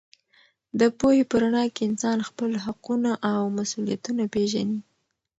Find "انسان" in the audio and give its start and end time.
1.89-2.17